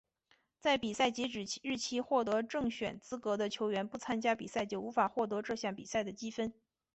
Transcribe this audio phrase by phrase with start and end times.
[0.59, 6.55] 在入赛截止日期获得正选资格的球员不参加比赛就无法获得这项比赛的积分。